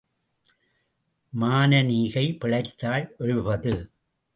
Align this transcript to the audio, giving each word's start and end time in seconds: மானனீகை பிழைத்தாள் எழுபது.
மானனீகை 1.33 2.25
பிழைத்தாள் 2.37 3.07
எழுபது. 3.17 3.91